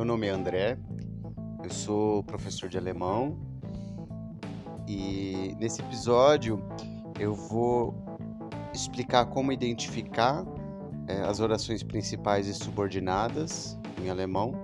meu 0.00 0.06
nome 0.06 0.28
é 0.28 0.30
André, 0.30 0.78
eu 1.62 1.68
sou 1.68 2.24
professor 2.24 2.70
de 2.70 2.78
alemão 2.78 3.38
e 4.88 5.54
nesse 5.58 5.82
episódio 5.82 6.58
eu 7.18 7.34
vou 7.34 7.94
explicar 8.72 9.26
como 9.26 9.52
identificar 9.52 10.42
é, 11.06 11.20
as 11.20 11.38
orações 11.38 11.82
principais 11.82 12.46
e 12.46 12.54
subordinadas 12.54 13.78
em 14.02 14.08
alemão. 14.08 14.54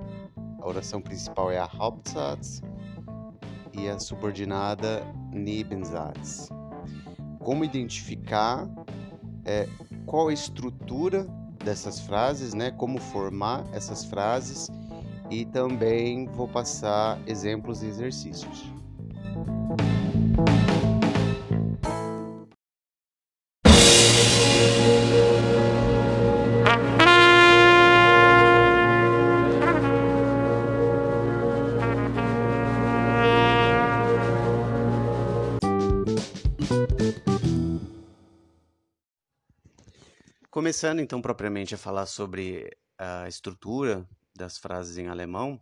A 0.59 0.67
oração 0.67 1.03
principal 1.03 1.51
é 1.51 1.59
a 1.59 1.69
Hauptsatz 1.71 2.63
e 3.75 3.91
a 3.91 3.99
subordinada 3.99 5.03
Nebensatz. 5.31 6.49
Como 7.41 7.63
identificar 7.63 8.67
é, 9.45 9.69
qual 10.07 10.29
a 10.29 10.33
estrutura 10.33 11.27
dessas 11.63 12.01
frases, 12.01 12.55
né? 12.55 12.71
Como 12.71 12.99
formar 12.99 13.67
essas 13.75 14.03
frases 14.03 14.71
e 15.31 15.45
também 15.45 16.27
vou 16.27 16.49
passar 16.49 17.21
exemplos 17.27 17.83
e 17.83 17.87
exercícios. 17.87 18.71
Começando 40.51 41.01
então 41.01 41.21
propriamente 41.21 41.75
a 41.75 41.79
falar 41.79 42.07
sobre 42.07 42.71
a 42.99 43.29
estrutura 43.29 44.09
das 44.37 44.59
frases 44.59 44.99
em 44.99 45.09
alemão, 45.09 45.61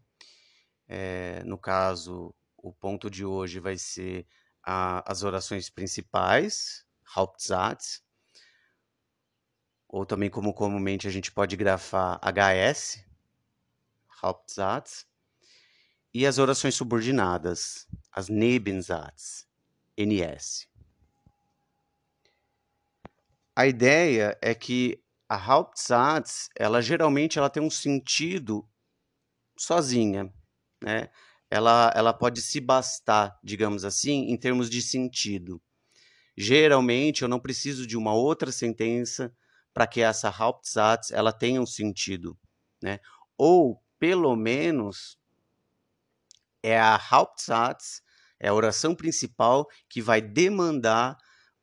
é, 0.86 1.42
no 1.44 1.56
caso, 1.56 2.34
o 2.56 2.72
ponto 2.72 3.10
de 3.10 3.24
hoje 3.24 3.60
vai 3.60 3.76
ser 3.78 4.26
a, 4.62 5.10
as 5.10 5.22
orações 5.22 5.70
principais, 5.70 6.84
Hauptsatz, 7.16 8.02
ou 9.88 10.04
também 10.04 10.28
como 10.28 10.52
comumente 10.52 11.06
a 11.06 11.10
gente 11.10 11.30
pode 11.30 11.56
grafar 11.56 12.18
HS, 12.22 13.04
Hauptsatz, 14.22 15.06
e 16.12 16.26
as 16.26 16.38
orações 16.38 16.74
subordinadas, 16.74 17.86
as 18.10 18.28
Nebensatz, 18.28 19.46
NS. 19.96 20.68
A 23.56 23.66
ideia 23.66 24.36
é 24.42 24.54
que 24.54 25.03
a 25.28 25.36
Hauptsatz, 25.36 26.48
ela 26.56 26.80
geralmente 26.82 27.38
ela 27.38 27.50
tem 27.50 27.62
um 27.62 27.70
sentido 27.70 28.68
sozinha, 29.58 30.32
né? 30.82 31.08
Ela, 31.50 31.92
ela 31.94 32.12
pode 32.12 32.42
se 32.42 32.60
bastar, 32.60 33.38
digamos 33.42 33.84
assim, 33.84 34.30
em 34.30 34.36
termos 34.36 34.68
de 34.68 34.82
sentido. 34.82 35.62
Geralmente, 36.36 37.22
eu 37.22 37.28
não 37.28 37.38
preciso 37.38 37.86
de 37.86 37.96
uma 37.96 38.12
outra 38.12 38.50
sentença 38.50 39.32
para 39.72 39.86
que 39.86 40.00
essa 40.00 40.28
Hauptsatz 40.28 41.10
ela 41.12 41.32
tenha 41.32 41.60
um 41.60 41.66
sentido, 41.66 42.36
né? 42.82 42.98
Ou, 43.36 43.82
pelo 43.98 44.34
menos, 44.34 45.18
é 46.62 46.78
a 46.78 46.96
Hauptsatz, 46.96 48.02
é 48.40 48.48
a 48.48 48.54
oração 48.54 48.94
principal 48.94 49.68
que 49.88 50.02
vai 50.02 50.20
demandar 50.20 51.16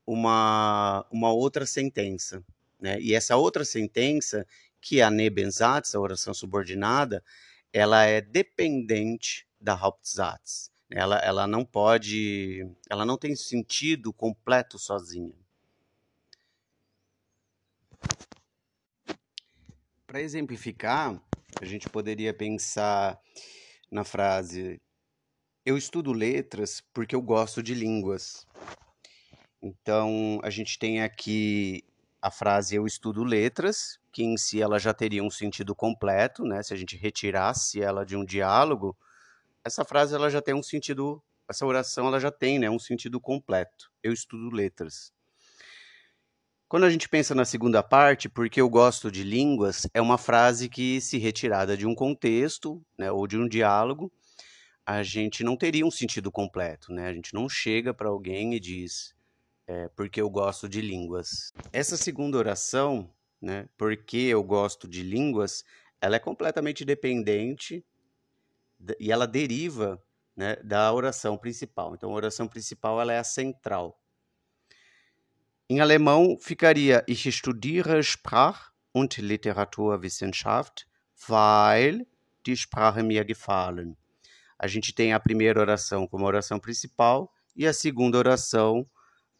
uma, 0.05 1.05
uma 1.11 1.31
outra 1.31 1.65
sentença. 1.65 2.43
Né? 2.81 2.99
E 2.99 3.13
essa 3.13 3.37
outra 3.37 3.63
sentença, 3.63 4.45
que 4.81 4.99
é 4.99 5.03
a 5.03 5.11
Nebensatz, 5.11 5.93
a 5.93 5.99
oração 5.99 6.33
subordinada, 6.33 7.23
ela 7.71 8.03
é 8.03 8.19
dependente 8.19 9.47
da 9.59 9.73
Hauptsatz. 9.73 10.71
Ela, 10.89 11.19
ela 11.19 11.47
não 11.47 11.63
pode, 11.63 12.67
ela 12.89 13.05
não 13.05 13.17
tem 13.17 13.33
sentido 13.35 14.11
completo 14.11 14.77
sozinha. 14.77 15.33
Para 20.05 20.19
exemplificar, 20.19 21.21
a 21.61 21.65
gente 21.65 21.87
poderia 21.89 22.33
pensar 22.33 23.17
na 23.89 24.03
frase: 24.03 24.81
Eu 25.65 25.77
estudo 25.77 26.11
letras 26.11 26.83
porque 26.93 27.15
eu 27.15 27.21
gosto 27.21 27.63
de 27.63 27.73
línguas. 27.73 28.45
Então, 29.61 30.41
a 30.43 30.49
gente 30.49 30.77
tem 30.77 31.01
aqui 31.01 31.85
a 32.21 32.29
frase 32.29 32.75
eu 32.75 32.85
estudo 32.85 33.23
letras, 33.23 33.99
que 34.11 34.23
em 34.23 34.37
si 34.37 34.61
ela 34.61 34.77
já 34.77 34.93
teria 34.93 35.23
um 35.23 35.31
sentido 35.31 35.73
completo, 35.73 36.43
né? 36.43 36.61
Se 36.61 36.73
a 36.73 36.77
gente 36.77 36.95
retirasse 36.95 37.81
ela 37.81 38.05
de 38.05 38.15
um 38.15 38.23
diálogo, 38.23 38.95
essa 39.65 39.83
frase 39.83 40.13
ela 40.13 40.29
já 40.29 40.41
tem 40.41 40.53
um 40.53 40.61
sentido, 40.61 41.21
essa 41.49 41.65
oração 41.65 42.07
ela 42.07 42.19
já 42.19 42.31
tem, 42.31 42.59
né, 42.59 42.69
um 42.69 42.79
sentido 42.79 43.19
completo. 43.19 43.91
Eu 44.03 44.13
estudo 44.13 44.55
letras. 44.55 45.11
Quando 46.67 46.85
a 46.85 46.89
gente 46.89 47.09
pensa 47.09 47.35
na 47.35 47.43
segunda 47.43 47.83
parte, 47.83 48.29
porque 48.29 48.61
eu 48.61 48.69
gosto 48.69 49.11
de 49.11 49.23
línguas, 49.23 49.87
é 49.93 50.01
uma 50.01 50.17
frase 50.17 50.69
que, 50.69 51.01
se 51.01 51.17
retirada 51.17 51.75
de 51.75 51.85
um 51.85 51.93
contexto, 51.93 52.81
né, 52.97 53.11
ou 53.11 53.27
de 53.27 53.37
um 53.37 53.47
diálogo, 53.47 54.11
a 54.85 55.03
gente 55.03 55.43
não 55.43 55.57
teria 55.57 55.85
um 55.85 55.91
sentido 55.91 56.31
completo, 56.31 56.91
né? 56.91 57.07
A 57.07 57.13
gente 57.13 57.33
não 57.33 57.47
chega 57.47 57.93
para 57.93 58.09
alguém 58.09 58.53
e 58.55 58.59
diz: 58.59 59.13
é, 59.71 59.87
porque 59.95 60.19
eu 60.19 60.29
gosto 60.29 60.67
de 60.67 60.81
línguas. 60.81 61.53
Essa 61.71 61.95
segunda 61.95 62.37
oração, 62.37 63.09
né, 63.41 63.69
porque 63.77 64.17
eu 64.17 64.43
gosto 64.43 64.85
de 64.85 65.01
línguas, 65.01 65.63
ela 66.01 66.17
é 66.17 66.19
completamente 66.19 66.83
dependente 66.83 67.85
e 68.99 69.11
ela 69.11 69.25
deriva 69.25 70.03
né, 70.35 70.57
da 70.57 70.91
oração 70.91 71.37
principal. 71.37 71.95
Então, 71.95 72.11
a 72.11 72.13
oração 72.13 72.49
principal 72.49 72.99
ela 72.99 73.13
é 73.13 73.17
a 73.17 73.23
central. 73.23 73.97
Em 75.69 75.79
alemão 75.79 76.37
ficaria 76.37 77.01
Ich 77.07 77.31
studiere 77.31 77.99
Sprach- 78.03 78.73
und 78.93 79.21
Literaturwissenschaft, 79.21 80.85
weil 81.29 82.05
die 82.45 82.57
Sprache 82.57 83.03
mir 83.03 83.25
gefallen. 83.25 83.95
A 84.59 84.67
gente 84.67 84.93
tem 84.93 85.13
a 85.13 85.19
primeira 85.19 85.61
oração 85.61 86.05
como 86.05 86.25
oração 86.25 86.59
principal 86.59 87.31
e 87.55 87.65
a 87.65 87.71
segunda 87.71 88.17
oração 88.17 88.85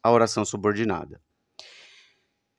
a 0.02 0.10
oração 0.10 0.44
subordinada. 0.44 1.20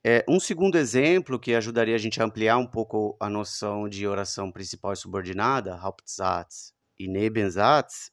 É, 0.06 0.26
um 0.28 0.40
segundo 0.40 0.78
exemplo 0.78 1.40
que 1.40 1.56
ajudaria 1.56 1.96
a 1.96 1.98
gente 1.98 2.22
a 2.22 2.26
ampliar 2.26 2.58
um 2.58 2.68
pouco 2.68 3.16
a 3.20 3.30
noção 3.30 3.88
de 3.88 4.06
oração 4.06 4.52
principal 4.52 4.94
e 4.94 4.98
subordinada, 4.98 5.76
Hauptsatz 5.76 6.74
e 7.00 7.08
Nebensatz, 7.08 8.12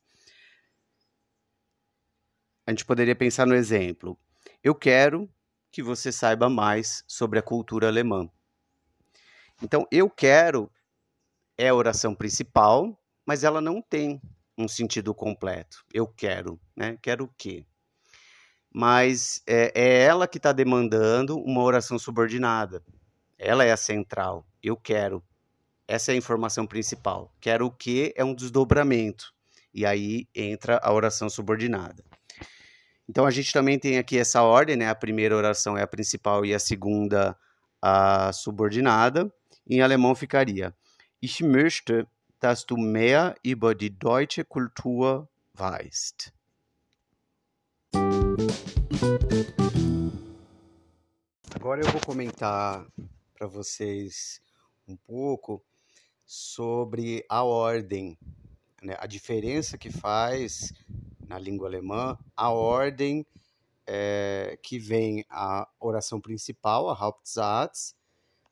a 2.66 2.70
gente 2.70 2.84
poderia 2.84 3.16
pensar 3.16 3.46
no 3.46 3.54
exemplo: 3.54 4.16
Eu 4.62 4.74
quero 4.74 5.28
que 5.72 5.82
você 5.82 6.12
saiba 6.12 6.48
mais 6.48 7.04
sobre 7.08 7.38
a 7.38 7.42
cultura 7.42 7.88
alemã. 7.88 8.30
Então, 9.62 9.86
eu 9.90 10.08
quero 10.08 10.70
é 11.58 11.68
a 11.68 11.74
oração 11.74 12.14
principal, 12.14 12.98
mas 13.26 13.44
ela 13.44 13.60
não 13.60 13.82
tem 13.82 14.20
um 14.56 14.66
sentido 14.66 15.14
completo. 15.14 15.84
Eu 15.92 16.06
quero, 16.06 16.58
né? 16.74 16.96
Quero 17.02 17.24
o 17.24 17.34
quê? 17.36 17.66
Mas 18.72 19.42
é, 19.46 19.72
é 19.74 20.02
ela 20.02 20.28
que 20.28 20.38
está 20.38 20.52
demandando 20.52 21.38
uma 21.38 21.62
oração 21.62 21.98
subordinada. 21.98 22.82
Ela 23.38 23.64
é 23.64 23.72
a 23.72 23.76
central. 23.76 24.46
Eu 24.62 24.76
quero. 24.76 25.22
Essa 25.88 26.12
é 26.12 26.14
a 26.14 26.18
informação 26.18 26.66
principal. 26.66 27.34
Quero 27.40 27.66
o 27.66 27.70
que 27.70 28.12
é 28.16 28.24
um 28.24 28.34
desdobramento. 28.34 29.32
E 29.74 29.84
aí 29.84 30.28
entra 30.34 30.80
a 30.82 30.92
oração 30.92 31.28
subordinada. 31.28 32.04
Então 33.08 33.26
a 33.26 33.30
gente 33.30 33.52
também 33.52 33.78
tem 33.78 33.98
aqui 33.98 34.18
essa 34.18 34.42
ordem, 34.42 34.76
né? 34.76 34.88
A 34.88 34.94
primeira 34.94 35.36
oração 35.36 35.76
é 35.76 35.82
a 35.82 35.86
principal 35.86 36.44
e 36.44 36.54
a 36.54 36.58
segunda 36.60 37.36
a 37.82 38.32
subordinada. 38.32 39.32
Em 39.68 39.80
alemão 39.80 40.14
ficaria: 40.14 40.74
Ich 41.20 41.42
möchte, 41.42 42.06
dass 42.40 42.64
du 42.64 42.76
mehr 42.76 43.34
über 43.44 43.74
die 43.74 43.90
deutsche 43.90 44.44
Kultur 44.44 45.28
weißt. 45.54 46.32
Agora 51.60 51.82
eu 51.82 51.92
vou 51.92 52.00
comentar 52.00 52.86
para 53.36 53.46
vocês 53.46 54.40
um 54.88 54.96
pouco 54.96 55.62
sobre 56.26 57.22
a 57.28 57.44
ordem, 57.44 58.16
né? 58.82 58.96
a 58.98 59.06
diferença 59.06 59.76
que 59.76 59.90
faz 59.90 60.72
na 61.28 61.38
língua 61.38 61.68
alemã 61.68 62.18
a 62.34 62.48
ordem 62.48 63.26
é, 63.86 64.58
que 64.62 64.78
vem 64.78 65.22
a 65.28 65.68
oração 65.78 66.18
principal, 66.18 66.88
a 66.88 66.94
Hauptsatz, 66.94 67.94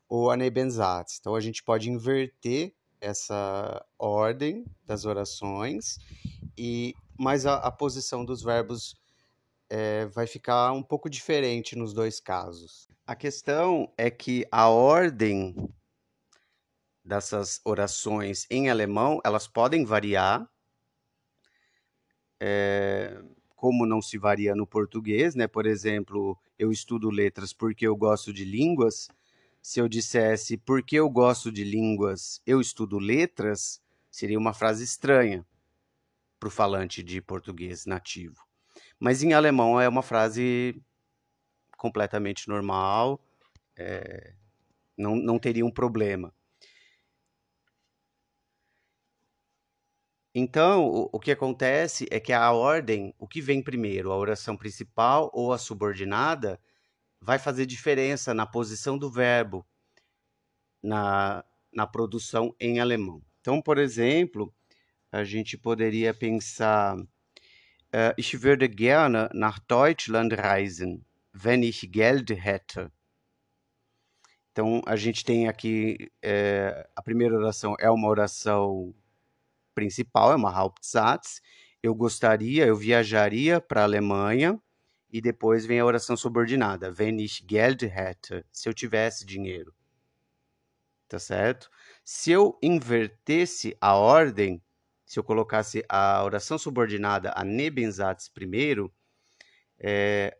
ou 0.06 0.31
a 0.31 0.37
Nebensatz. 0.37 1.16
Então 1.19 1.34
a 1.34 1.40
gente 1.40 1.62
pode 1.62 1.88
inverter 1.88 2.75
essa 3.00 3.82
ordem 3.99 4.66
das 4.84 5.06
orações 5.06 5.99
e 6.58 6.94
mas 7.19 7.46
a, 7.46 7.54
a 7.54 7.70
posição 7.70 8.22
dos 8.22 8.43
verbos 8.43 9.00
é, 9.70 10.04
vai 10.04 10.26
ficar 10.26 10.72
um 10.72 10.82
pouco 10.82 11.08
diferente 11.08 11.75
nos 11.75 11.94
dois 11.94 12.20
casos. 12.20 12.87
A 13.08 13.16
questão 13.16 13.90
é 13.96 14.10
que 14.10 14.46
a 14.52 14.69
ordem 14.69 15.55
dessas 17.02 17.58
orações 17.64 18.46
em 18.50 18.69
alemão, 18.69 19.19
elas 19.25 19.49
podem 19.49 19.82
variar, 19.82 20.46
é, 22.38 23.19
como 23.56 23.87
não 23.87 24.02
se 24.02 24.19
varia 24.19 24.55
no 24.55 24.66
português, 24.66 25.34
né? 25.34 25.46
Por 25.46 25.64
exemplo, 25.64 26.38
eu 26.58 26.70
estudo 26.70 27.08
letras 27.08 27.50
porque 27.50 27.87
eu 27.87 27.96
gosto 27.96 28.31
de 28.31 28.44
línguas. 28.44 29.08
Se 29.62 29.81
eu 29.81 29.88
dissesse 29.88 30.58
porque 30.58 30.96
eu 30.96 31.08
gosto 31.08 31.50
de 31.50 31.64
línguas, 31.64 32.43
eu 32.46 32.61
estudo 32.61 32.99
letras, 32.99 33.81
seria 34.11 34.38
uma 34.38 34.52
frase 34.52 34.84
estranha 34.84 35.46
para 36.38 36.49
o 36.49 36.50
falante 36.50 37.02
de 37.02 37.22
português 37.22 37.87
nativo. 37.87 38.46
Mas 39.00 39.22
em 39.22 39.32
alemão 39.32 39.81
é 39.81 39.88
uma 39.88 40.02
frase 40.02 40.78
completamente 41.78 42.48
normal, 42.48 43.19
é, 43.75 44.34
não, 44.96 45.16
não 45.16 45.38
teria 45.38 45.64
um 45.64 45.70
problema. 45.70 46.34
Então, 50.34 50.86
o, 50.86 51.08
o 51.12 51.19
que 51.19 51.30
acontece 51.30 52.06
é 52.10 52.20
que 52.20 52.32
a 52.32 52.52
ordem, 52.52 53.14
o 53.19 53.26
que 53.26 53.40
vem 53.40 53.62
primeiro, 53.62 54.12
a 54.12 54.16
oração 54.16 54.56
principal 54.56 55.30
ou 55.32 55.52
a 55.52 55.58
subordinada, 55.58 56.60
vai 57.20 57.38
fazer 57.38 57.66
diferença 57.66 58.34
na 58.34 58.46
posição 58.46 58.98
do 58.98 59.10
verbo 59.10 59.66
na, 60.82 61.44
na 61.72 61.86
produção 61.86 62.54
em 62.60 62.78
alemão. 62.78 63.22
Então, 63.40 63.60
por 63.62 63.78
exemplo, 63.78 64.54
a 65.10 65.25
gente 65.25 65.56
poderia 65.56 66.14
pensar: 66.14 66.96
uh, 66.98 68.14
Ich 68.16 68.36
würde 68.36 68.69
gerne 68.69 69.28
nach 69.32 69.60
Deutschland 69.66 70.34
reisen, 70.34 71.04
wenn 71.32 71.62
ich 71.62 71.90
Geld 71.90 72.32
hätte. 72.34 72.90
Então, 74.52 74.82
a 74.86 74.96
gente 74.96 75.25
tem 75.25 75.46
aqui 75.48 76.10
é, 76.20 76.88
a 76.96 77.02
primeira 77.02 77.36
oração 77.36 77.76
é 77.78 77.88
uma 77.90 78.08
oração 78.08 78.92
principal, 79.75 80.32
é 80.32 80.36
uma 80.36 80.50
Hauptsatz. 80.50 81.40
Eu 81.80 81.94
gostaria, 81.94 82.66
eu 82.66 82.75
viajaria 82.75 83.60
para 83.60 83.82
a 83.82 83.84
Alemanha. 83.84 84.60
E 85.10 85.20
depois 85.22 85.64
vem 85.64 85.80
a 85.80 85.86
oração 85.86 86.16
subordinada, 86.16 86.90
wenn 86.90 87.19
ich 87.19 87.42
Geld 87.46 87.86
hätte, 87.86 88.44
se 88.52 88.69
eu 88.69 88.75
tivesse 88.75 89.25
dinheiro. 89.25 89.72
Tá 91.08 91.19
certo? 91.19 91.70
Se 92.04 92.30
eu 92.30 92.58
invertesse 92.62 93.75
a 93.80 93.94
ordem, 93.94 94.62
se 95.06 95.19
eu 95.19 95.25
colocasse 95.25 95.82
a 95.88 96.22
oração 96.22 96.58
subordinada, 96.58 97.32
a 97.34 97.42
Nebensatz 97.42 98.28
primeiro, 98.28 98.92
é, 99.78 100.36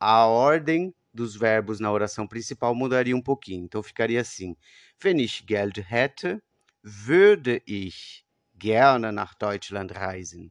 a 0.00 0.26
ordem 0.26 0.94
dos 1.12 1.34
verbos 1.36 1.80
na 1.80 1.90
oração 1.90 2.26
principal 2.26 2.74
mudaria 2.74 3.16
um 3.16 3.22
pouquinho. 3.22 3.64
Então 3.64 3.82
ficaria 3.82 4.20
assim: 4.20 4.56
Wenn 5.02 5.20
ich 5.20 5.44
Geld 5.44 5.80
hätte, 5.80 6.40
würde 6.82 7.62
ich 7.66 8.24
gerne 8.54 9.12
nach 9.12 9.34
Deutschland 9.38 9.92
reisen. 9.92 10.50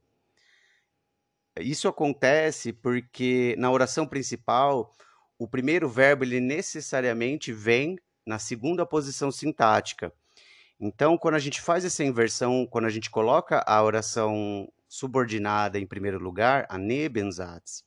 Isso 1.59 1.87
acontece 1.87 2.71
porque 2.71 3.55
na 3.57 3.71
oração 3.71 4.07
principal, 4.07 4.91
o 5.39 5.47
primeiro 5.47 5.89
verbo 5.89 6.23
ele 6.23 6.39
necessariamente 6.39 7.51
vem 7.51 7.97
na 8.25 8.37
segunda 8.37 8.85
posição 8.85 9.31
sintática. 9.31 10.13
Então, 10.79 11.17
quando 11.17 11.35
a 11.35 11.39
gente 11.39 11.59
faz 11.59 11.83
essa 11.83 12.03
inversão, 12.03 12.67
quando 12.67 12.85
a 12.85 12.89
gente 12.89 13.09
coloca 13.09 13.63
a 13.65 13.81
oração 13.81 14.71
subordinada 14.87 15.79
em 15.79 15.87
primeiro 15.87 16.19
lugar, 16.19 16.67
a 16.69 16.77
Nebensatz, 16.77 17.83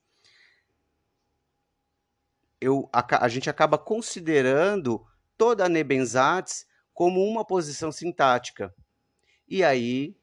eu, 2.60 2.88
a, 2.92 3.24
a 3.24 3.28
gente 3.28 3.48
acaba 3.48 3.78
considerando 3.78 5.04
toda 5.36 5.64
a 5.64 5.68
Nebensatz 5.68 6.66
como 6.92 7.24
uma 7.24 7.44
posição 7.44 7.90
sintática. 7.90 8.74
E 9.48 9.64
aí, 9.64 10.16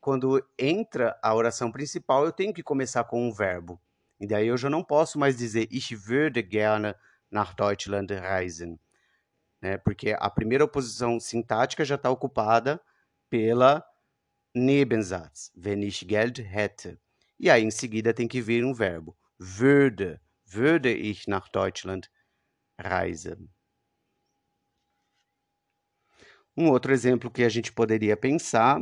quando 0.00 0.44
entra 0.58 1.18
a 1.22 1.34
oração 1.34 1.70
principal, 1.70 2.24
eu 2.24 2.32
tenho 2.32 2.52
que 2.52 2.62
começar 2.62 3.04
com 3.04 3.28
um 3.28 3.32
verbo. 3.32 3.80
E 4.18 4.26
daí 4.26 4.48
eu 4.48 4.56
já 4.56 4.70
não 4.70 4.82
posso 4.82 5.18
mais 5.18 5.36
dizer 5.36 5.68
Ich 5.70 5.94
würde 5.94 6.42
gerne 6.42 6.94
nach 7.30 7.54
Deutschland 7.54 8.12
reisen. 8.12 8.78
Né? 9.60 9.78
Porque 9.78 10.16
a 10.18 10.30
primeira 10.30 10.66
posição 10.66 11.20
sintática 11.20 11.84
já 11.84 11.96
está 11.96 12.10
ocupada 12.10 12.80
pela 13.28 13.84
Nebensatz, 14.54 15.52
wenn 15.54 15.82
ich 15.82 16.04
Geld 16.04 16.40
hätte. 16.42 16.98
E 17.38 17.50
aí 17.50 17.62
em 17.62 17.70
seguida 17.70 18.14
tem 18.14 18.26
que 18.26 18.40
vir 18.40 18.64
um 18.64 18.72
verbo. 18.72 19.16
Würde, 19.38 20.18
würde 20.46 20.92
ich 20.92 21.26
nach 21.26 21.48
Deutschland 21.48 22.10
reisen. 22.78 23.50
Um 26.56 26.70
outro 26.70 26.92
exemplo 26.92 27.30
que 27.30 27.44
a 27.44 27.48
gente 27.48 27.72
poderia 27.72 28.16
pensar 28.16 28.80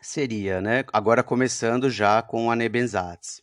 seria, 0.00 0.60
né, 0.60 0.84
agora 0.92 1.22
começando 1.22 1.90
já 1.90 2.22
com 2.22 2.50
a 2.50 2.56
Nebensatz. 2.56 3.42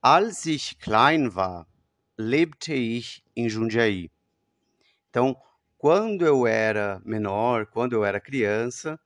Als 0.00 0.46
ich 0.46 0.76
klein 0.78 1.28
war, 1.28 1.66
lebte 2.18 2.72
ich 2.72 3.22
in 3.36 3.48
Jundiaí. 3.48 4.10
Então, 5.10 5.36
quando 5.78 6.24
eu 6.24 6.46
era 6.46 7.00
menor, 7.04 7.66
quando 7.66 7.92
eu 7.92 8.04
era 8.04 8.20
criança, 8.20 8.98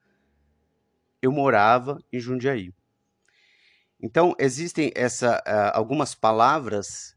eu 1.21 1.31
morava 1.31 2.01
em 2.11 2.19
Jundiaí. 2.19 2.73
Então, 4.01 4.35
existem 4.39 4.91
essa, 4.95 5.37
uh, 5.39 5.75
algumas 5.75 6.13
palavras 6.15 7.16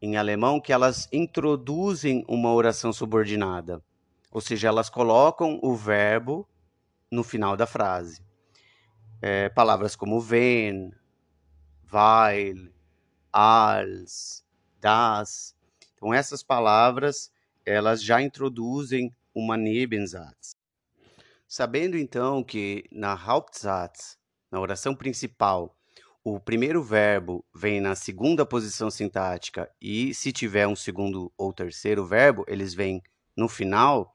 em 0.00 0.16
alemão 0.16 0.60
que 0.60 0.72
elas 0.72 1.08
introduzem 1.12 2.24
uma 2.28 2.52
oração 2.52 2.92
subordinada. 2.92 3.82
Ou 4.30 4.40
seja, 4.40 4.68
elas 4.68 4.88
colocam 4.88 5.58
o 5.62 5.74
verbo 5.74 6.48
no 7.10 7.22
final 7.22 7.56
da 7.56 7.66
frase. 7.66 8.22
É, 9.20 9.48
palavras 9.48 9.94
como 9.94 10.20
wenn, 10.20 10.92
weil, 11.90 12.72
als, 13.32 14.44
das. 14.80 15.54
Então, 15.94 16.14
essas 16.14 16.42
palavras 16.42 17.30
elas 17.66 18.02
já 18.02 18.22
introduzem 18.22 19.14
uma 19.34 19.56
Nebensatz. 19.56 20.56
Sabendo 21.46 21.96
então 21.96 22.42
que 22.42 22.84
na 22.90 23.12
Hauptsatz, 23.12 24.18
na 24.50 24.60
oração 24.60 24.94
principal, 24.94 25.76
o 26.22 26.38
primeiro 26.38 26.82
verbo 26.82 27.44
vem 27.54 27.80
na 27.80 27.94
segunda 27.94 28.44
posição 28.44 28.90
sintática 28.90 29.70
e 29.80 30.12
se 30.14 30.32
tiver 30.32 30.66
um 30.66 30.76
segundo 30.76 31.32
ou 31.36 31.52
terceiro 31.52 32.04
verbo, 32.04 32.44
eles 32.46 32.74
vêm 32.74 33.02
no 33.36 33.48
final, 33.48 34.14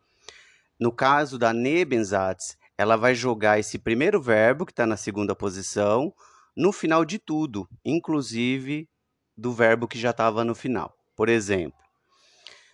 no 0.79 0.91
caso 0.91 1.39
da 1.39 1.51
Nebensatz, 1.51 2.57
ela 2.77 2.95
vai 2.95 3.15
jogar 3.15 3.59
esse 3.59 3.79
primeiro 3.79 4.21
verbo, 4.21 4.65
que 4.65 4.71
está 4.71 4.85
na 4.85 4.97
segunda 4.97 5.33
posição, 5.33 6.13
no 6.55 6.71
final 6.71 7.03
de 7.03 7.17
tudo, 7.17 7.67
inclusive 7.83 8.87
do 9.35 9.51
verbo 9.51 9.87
que 9.87 9.97
já 9.97 10.11
estava 10.11 10.43
no 10.43 10.53
final. 10.53 10.95
Por 11.15 11.29
exemplo, 11.29 11.79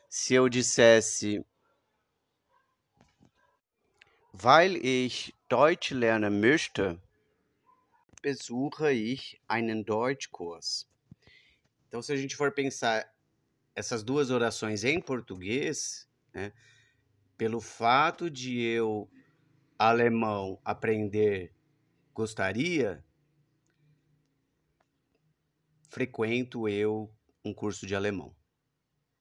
se 0.09 0.33
eu 0.33 0.49
dissesse 0.49 1.45
Weil 4.33 4.77
ich 4.77 5.33
Deutsch 5.49 5.91
lernen 5.91 6.39
möchte, 6.39 6.97
besuche 8.21 8.91
ich 8.93 9.41
einen 9.47 9.83
Deutschkurs. 9.83 10.87
Então, 11.87 12.01
se 12.01 12.13
a 12.13 12.15
gente 12.15 12.35
for 12.35 12.51
pensar 12.53 13.11
essas 13.75 14.03
duas 14.03 14.29
orações 14.29 14.83
em 14.83 15.01
português, 15.01 16.07
né, 16.33 16.53
pelo 17.37 17.59
fato 17.59 18.29
de 18.29 18.59
eu, 18.61 19.09
alemão, 19.77 20.59
aprender 20.63 21.53
gostaria, 22.13 23.03
frequento 25.89 26.69
eu 26.69 27.13
um 27.43 27.53
curso 27.53 27.85
de 27.85 27.95
alemão. 27.95 28.35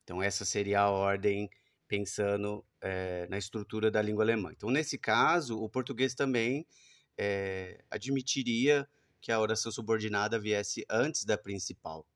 Então, 0.04 0.22
essa 0.22 0.44
seria 0.44 0.80
a 0.80 0.90
ordem 0.90 1.48
pensando 1.88 2.64
é, 2.80 3.26
na 3.28 3.38
estrutura 3.38 3.90
da 3.90 4.02
língua 4.02 4.22
alemã. 4.22 4.52
Então, 4.52 4.70
nesse 4.70 4.98
caso, 4.98 5.58
o 5.58 5.68
português 5.68 6.14
também 6.14 6.66
é, 7.22 7.84
admitiria 7.90 8.88
que 9.20 9.30
a 9.30 9.38
oração 9.38 9.70
subordinada 9.70 10.38
viesse 10.38 10.86
antes 10.88 11.22
da 11.22 11.36
principal, 11.36 12.06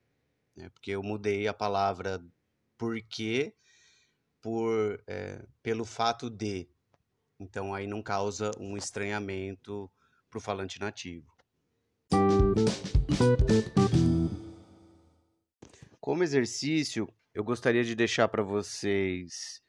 né? 0.56 0.70
porque 0.70 0.92
eu 0.92 1.02
mudei 1.02 1.46
a 1.46 1.52
palavra 1.52 2.24
porque 2.78 3.54
por, 4.40 4.98
é, 5.06 5.44
pelo 5.62 5.84
fato 5.84 6.30
de. 6.30 6.66
Então 7.38 7.74
aí 7.74 7.86
não 7.86 8.02
causa 8.02 8.50
um 8.58 8.78
estranhamento 8.78 9.92
para 10.30 10.38
o 10.38 10.40
falante 10.40 10.80
nativo. 10.80 11.30
Como 16.00 16.22
exercício, 16.22 17.06
eu 17.34 17.44
gostaria 17.44 17.84
de 17.84 17.94
deixar 17.94 18.28
para 18.28 18.42
vocês 18.42 19.62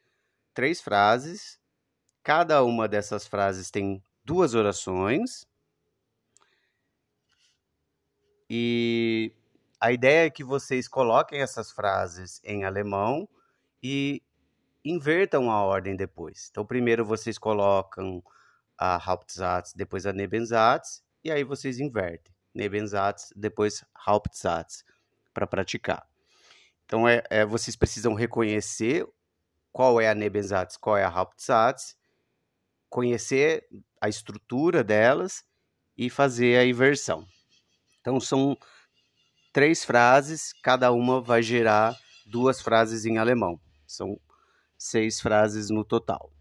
três 0.54 0.80
frases. 0.80 1.60
Cada 2.22 2.64
uma 2.64 2.88
dessas 2.88 3.26
frases 3.26 3.70
tem 3.70 4.02
duas 4.26 4.54
orações. 4.54 5.46
E 8.50 9.32
a 9.80 9.92
ideia 9.92 10.26
é 10.26 10.30
que 10.30 10.42
vocês 10.42 10.88
coloquem 10.88 11.40
essas 11.40 11.70
frases 11.70 12.40
em 12.42 12.64
alemão 12.64 13.28
e 13.80 14.20
invertam 14.84 15.48
a 15.50 15.62
ordem 15.62 15.94
depois. 15.94 16.48
Então, 16.50 16.66
primeiro 16.66 17.04
vocês 17.04 17.38
colocam 17.38 18.22
a 18.76 18.96
Hauptsatz, 18.96 19.72
depois 19.72 20.06
a 20.06 20.12
Nebensatz, 20.12 21.04
e 21.22 21.30
aí 21.30 21.44
vocês 21.44 21.78
invertem. 21.78 22.34
Nebensatz, 22.52 23.32
depois 23.36 23.84
Hauptsatz, 24.06 24.84
para 25.32 25.46
praticar. 25.46 26.04
Então, 26.84 27.08
é, 27.08 27.22
é, 27.30 27.44
vocês 27.44 27.76
precisam 27.76 28.14
reconhecer 28.14 29.06
qual 29.72 30.00
é 30.00 30.08
a 30.08 30.14
Nebensatz, 30.14 30.76
qual 30.76 30.96
é 30.96 31.04
a 31.04 31.08
Hauptsatz, 31.08 31.96
conhecer 32.88 33.66
a 34.00 34.08
estrutura 34.08 34.84
delas 34.84 35.44
e 35.96 36.10
fazer 36.10 36.58
a 36.58 36.66
inversão. 36.66 37.26
Então, 38.00 38.20
são 38.20 38.56
três 39.52 39.84
frases, 39.84 40.52
cada 40.62 40.92
uma 40.92 41.20
vai 41.20 41.42
gerar 41.42 41.96
duas 42.26 42.60
frases 42.60 43.04
em 43.04 43.18
alemão. 43.18 43.60
São 43.86 44.20
seis 44.76 45.20
frases 45.20 45.70
no 45.70 45.84
total. 45.84 46.32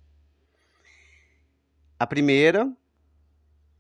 A 1.98 2.06
primeira, 2.06 2.70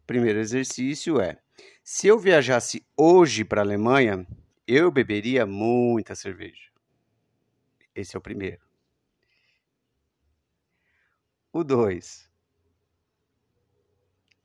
primeiro 0.08 0.40
exercício 0.40 1.20
é: 1.20 1.38
se 1.84 2.08
eu 2.08 2.18
viajasse 2.18 2.86
hoje 2.96 3.44
para 3.44 3.62
a 3.62 3.64
Alemanha, 3.66 4.26
eu 4.68 4.90
beberia 4.90 5.46
muita 5.46 6.16
cerveja. 6.16 6.72
Esse 7.94 8.16
é 8.16 8.20
o 8.20 8.22
primeiro. 8.22 8.62
O 11.52 11.64
dois. 11.64 12.30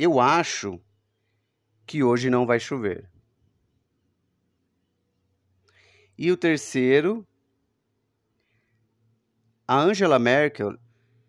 Eu 0.02 0.18
acho 0.18 0.80
que 1.84 2.02
hoje 2.02 2.30
não 2.30 2.46
vai 2.46 2.58
chover. 2.58 3.06
E 6.16 6.32
o 6.32 6.38
terceiro, 6.38 7.28
a 9.68 9.78
Angela 9.78 10.18
Merkel 10.18 10.74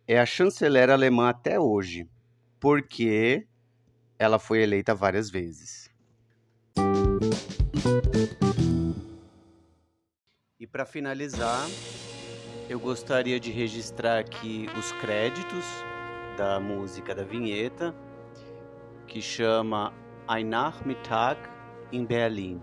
é 0.08 0.18
a 0.18 0.26
chanceler 0.26 0.90
alemã 0.90 1.28
até 1.28 1.60
hoje, 1.60 2.10
porque 2.62 3.46
ela 4.18 4.40
foi 4.40 4.62
eleita 4.62 4.96
várias 4.96 5.30
vezes. 5.30 5.92
E 10.58 10.66
para 10.66 10.86
finalizar, 10.86 11.68
eu 12.70 12.80
gostaria 12.80 13.38
de 13.38 13.52
registrar 13.52 14.20
aqui 14.20 14.68
os 14.80 14.94
créditos 14.94 15.66
da 16.38 16.58
música 16.58 17.14
da 17.14 17.26
vinheta, 17.26 17.94
que 19.12 19.22
chama 19.22 19.92
Ein 20.26 20.48
Nachmittag 20.48 21.38
in 21.92 22.08
Berlin, 22.08 22.62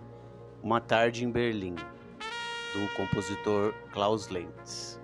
Uma 0.62 0.80
Tarde 0.80 1.22
em 1.22 1.30
Berlim, 1.30 1.76
do 2.72 2.88
compositor 2.96 3.74
Klaus 3.92 4.30
Lenz 4.30 4.98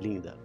linda. 0.00 0.38